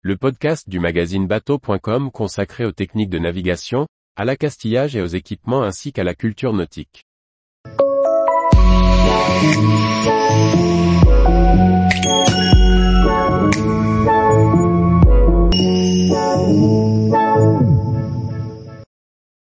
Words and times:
le 0.00 0.16
podcast 0.16 0.68
du 0.68 0.78
magazine 0.78 1.26
bateau.com 1.26 2.12
consacré 2.12 2.64
aux 2.64 2.70
techniques 2.70 3.10
de 3.10 3.18
navigation, 3.18 3.88
à 4.14 4.24
l'accastillage 4.24 4.94
et 4.94 5.02
aux 5.02 5.06
équipements 5.06 5.64
ainsi 5.64 5.92
qu'à 5.92 6.04
la 6.04 6.14
culture 6.14 6.52
nautique. 6.52 7.02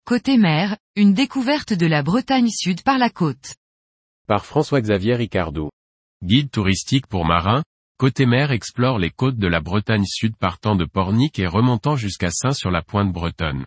Côté 0.05 0.37
mer, 0.37 0.75
une 0.95 1.13
découverte 1.13 1.73
de 1.73 1.85
la 1.85 2.01
Bretagne 2.01 2.49
Sud 2.49 2.81
par 2.81 2.97
la 2.97 3.11
côte. 3.11 3.55
Par 4.27 4.43
François-Xavier 4.45 5.15
Ricardou. 5.15 5.69
Guide 6.23 6.49
touristique 6.49 7.05
pour 7.05 7.25
marins, 7.25 7.61
Côté 8.01 8.25
mer 8.25 8.49
explore 8.51 8.97
les 8.97 9.11
côtes 9.11 9.37
de 9.37 9.45
la 9.45 9.61
Bretagne 9.61 10.07
Sud 10.07 10.35
partant 10.35 10.75
de 10.75 10.85
Pornic 10.85 11.37
et 11.37 11.45
remontant 11.45 11.95
jusqu'à 11.95 12.31
Saint 12.31 12.51
sur 12.51 12.71
la 12.71 12.81
pointe 12.81 13.13
bretonne. 13.13 13.63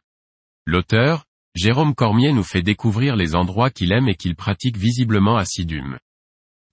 L'auteur, 0.67 1.25
Jérôme 1.55 1.95
Cormier 1.95 2.33
nous 2.33 2.43
fait 2.43 2.61
découvrir 2.61 3.15
les 3.15 3.37
endroits 3.37 3.71
qu'il 3.71 3.93
aime 3.93 4.09
et 4.09 4.17
qu'il 4.17 4.35
pratique 4.35 4.77
visiblement 4.77 5.37
assidûment. 5.37 5.99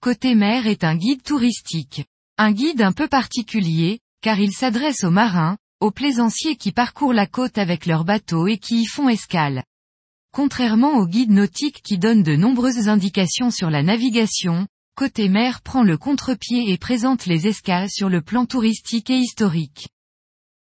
Côté 0.01 0.33
mer 0.33 0.65
est 0.65 0.83
un 0.83 0.95
guide 0.95 1.21
touristique. 1.21 2.03
Un 2.39 2.51
guide 2.51 2.81
un 2.81 2.93
peu 2.93 3.07
particulier, 3.07 3.99
car 4.21 4.39
il 4.39 4.53
s'adresse 4.53 5.03
aux 5.03 5.11
marins, 5.11 5.59
aux 5.81 5.91
plaisanciers 5.91 6.55
qui 6.55 6.71
parcourent 6.71 7.13
la 7.13 7.27
côte 7.27 7.59
avec 7.59 7.85
leurs 7.85 8.05
bateaux 8.05 8.47
et 8.47 8.57
qui 8.57 8.81
y 8.81 8.85
font 8.87 9.07
escale. 9.07 9.63
Contrairement 10.33 10.97
au 10.97 11.05
guide 11.05 11.29
nautique 11.29 11.83
qui 11.83 11.99
donne 11.99 12.23
de 12.23 12.35
nombreuses 12.35 12.89
indications 12.89 13.51
sur 13.51 13.69
la 13.69 13.83
navigation, 13.83 14.65
Côté 14.95 15.29
mer 15.29 15.61
prend 15.61 15.83
le 15.83 15.97
contre-pied 15.97 16.71
et 16.71 16.77
présente 16.77 17.25
les 17.25 17.47
escales 17.47 17.89
sur 17.89 18.09
le 18.09 18.21
plan 18.21 18.45
touristique 18.45 19.09
et 19.09 19.17
historique. 19.17 19.87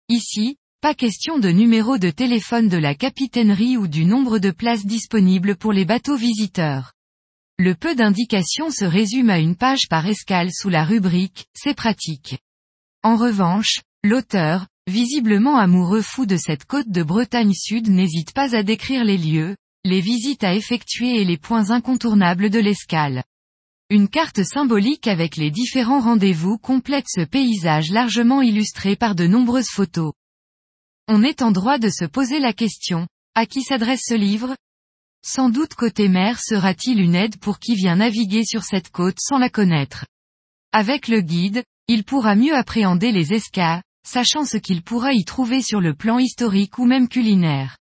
Ici, 0.09 0.57
pas 0.81 0.93
question 0.93 1.39
de 1.39 1.49
numéro 1.49 1.97
de 1.97 2.09
téléphone 2.09 2.69
de 2.69 2.77
la 2.77 2.95
capitainerie 2.95 3.77
ou 3.77 3.87
du 3.87 4.05
nombre 4.05 4.39
de 4.39 4.51
places 4.51 4.85
disponibles 4.85 5.55
pour 5.55 5.73
les 5.73 5.85
bateaux 5.85 6.15
visiteurs. 6.15 6.93
Le 7.57 7.75
peu 7.75 7.95
d'indications 7.95 8.71
se 8.71 8.85
résume 8.85 9.29
à 9.29 9.39
une 9.39 9.57
page 9.57 9.89
par 9.89 10.05
escale 10.05 10.49
sous 10.53 10.69
la 10.69 10.85
rubrique 10.85 11.47
«C'est 11.53 11.75
pratique». 11.75 12.37
En 13.03 13.17
revanche, 13.17 13.81
l'auteur, 14.03 14.67
visiblement 14.87 15.57
amoureux 15.57 16.01
fou 16.01 16.25
de 16.25 16.37
cette 16.37 16.65
côte 16.65 16.89
de 16.89 17.03
Bretagne 17.03 17.53
Sud 17.53 17.89
n'hésite 17.89 18.33
pas 18.33 18.55
à 18.55 18.63
décrire 18.63 19.03
les 19.03 19.17
lieux, 19.17 19.55
les 19.83 20.01
visites 20.01 20.43
à 20.43 20.55
effectuer 20.55 21.21
et 21.21 21.25
les 21.25 21.37
points 21.37 21.71
incontournables 21.71 22.49
de 22.49 22.59
l'escale. 22.59 23.23
Une 23.91 24.07
carte 24.07 24.43
symbolique 24.43 25.07
avec 25.07 25.35
les 25.35 25.49
différents 25.49 25.99
rendez-vous 25.99 26.59
complète 26.59 27.07
ce 27.07 27.21
paysage 27.21 27.89
largement 27.89 28.43
illustré 28.43 28.95
par 28.95 29.15
de 29.15 29.25
nombreuses 29.25 29.71
photos. 29.71 30.13
On 31.07 31.23
est 31.23 31.41
en 31.41 31.49
droit 31.49 31.79
de 31.79 31.89
se 31.89 32.05
poser 32.05 32.37
la 32.37 32.53
question, 32.53 33.07
à 33.33 33.47
qui 33.47 33.63
s'adresse 33.63 34.03
ce 34.05 34.13
livre? 34.13 34.55
Sans 35.25 35.49
doute 35.49 35.73
côté 35.73 36.07
mer 36.07 36.39
sera-t-il 36.39 36.99
une 36.99 37.15
aide 37.15 37.39
pour 37.39 37.57
qui 37.57 37.73
vient 37.73 37.95
naviguer 37.95 38.45
sur 38.45 38.63
cette 38.63 38.91
côte 38.91 39.17
sans 39.19 39.39
la 39.39 39.49
connaître? 39.49 40.05
Avec 40.71 41.07
le 41.07 41.21
guide, 41.21 41.63
il 41.87 42.03
pourra 42.03 42.35
mieux 42.35 42.55
appréhender 42.55 43.11
les 43.11 43.33
escas, 43.33 43.81
sachant 44.07 44.45
ce 44.45 44.57
qu'il 44.57 44.83
pourra 44.83 45.13
y 45.13 45.23
trouver 45.23 45.63
sur 45.63 45.81
le 45.81 45.95
plan 45.95 46.19
historique 46.19 46.77
ou 46.77 46.85
même 46.85 47.07
culinaire. 47.07 47.78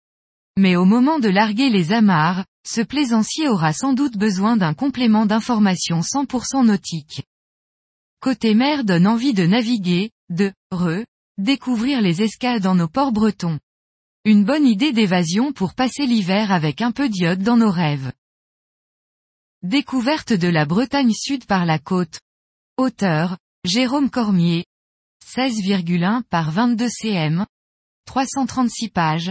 Mais 0.59 0.77
au 0.77 0.85
moment 0.85 1.19
de 1.19 1.29
larguer 1.29 1.71
les 1.71 1.93
amarres, 1.93 2.45
ce 2.67 2.83
plaisancier 2.83 3.49
aura 3.49 3.73
sans 3.73 3.95
doute 3.95 4.17
besoin 4.17 4.57
d'un 4.57 4.75
complément 4.75 5.27
d'information 5.27 6.01
100% 6.01 6.67
nautique. 6.67 7.23
Côté 8.21 8.55
mer 8.55 8.85
donne 8.85 9.07
envie 9.07 9.35
de 9.35 9.47
naviguer, 9.47 10.11
de, 10.29 10.53
re, 10.71 11.05
découvrir 11.39 12.01
les 12.01 12.23
escales 12.23 12.61
dans 12.61 12.75
nos 12.75 12.89
ports 12.89 13.13
bretons. 13.13 13.59
Une 14.25 14.45
bonne 14.45 14.67
idée 14.67 14.93
d'évasion 14.93 15.53
pour 15.53 15.75
passer 15.75 16.07
l'hiver 16.07 16.53
avec 16.53 16.83
un 16.83 16.93
peu 16.93 17.09
d'iode 17.09 17.43
dans 17.43 17.57
nos 17.57 17.71
rêves. 17.71 18.13
Découverte 19.63 20.33
de 20.33 20.49
la 20.49 20.67
Bretagne 20.67 21.13
Sud 21.13 21.47
par 21.47 21.65
la 21.65 21.79
côte. 21.79 22.21
Auteur, 22.77 23.39
Jérôme 23.65 24.11
Cormier. 24.11 24.67
16,1 25.25 26.23
par 26.25 26.51
22 26.51 26.89
cm. 26.89 27.47
336 28.07 28.89
pages. 28.91 29.31